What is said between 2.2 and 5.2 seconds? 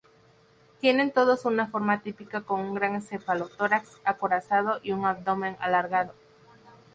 con un gran cefalotórax acorazado y un